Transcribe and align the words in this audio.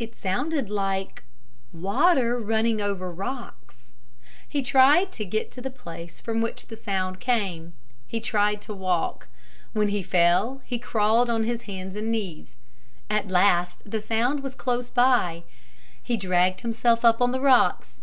It 0.00 0.16
sounded 0.16 0.68
like 0.70 1.22
water 1.72 2.36
running 2.36 2.80
over 2.80 3.12
rocks. 3.12 3.92
He 4.48 4.60
tried 4.60 5.12
to 5.12 5.24
get 5.24 5.52
to 5.52 5.60
the 5.60 5.70
place 5.70 6.20
from 6.20 6.40
which 6.42 6.66
the 6.66 6.74
sound 6.74 7.20
came. 7.20 7.74
He 8.08 8.18
tried 8.18 8.60
to 8.62 8.74
walk. 8.74 9.28
When 9.72 9.90
he 9.90 10.02
fell 10.02 10.60
he 10.64 10.80
crawled 10.80 11.30
on 11.30 11.44
his 11.44 11.62
hands 11.62 11.94
and 11.94 12.10
knees. 12.10 12.56
At 13.08 13.28
last 13.28 13.88
the 13.88 14.00
sound 14.00 14.42
was 14.42 14.56
close 14.56 14.90
by. 14.90 15.44
He 16.02 16.16
dragged 16.16 16.62
himself 16.62 17.04
up 17.04 17.22
on 17.22 17.30
the 17.30 17.40
rocks. 17.40 18.02